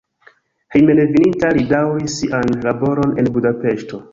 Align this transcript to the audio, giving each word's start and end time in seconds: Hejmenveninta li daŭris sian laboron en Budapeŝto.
Hejmenveninta 0.75 1.51
li 1.57 1.67
daŭris 1.73 2.17
sian 2.23 2.57
laboron 2.69 3.17
en 3.25 3.31
Budapeŝto. 3.37 4.05